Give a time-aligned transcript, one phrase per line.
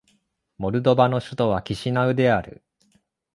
[0.57, 2.63] モルドバの首都はキシナウである